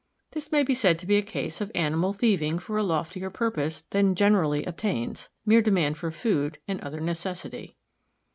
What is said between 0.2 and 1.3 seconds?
This may be said to be a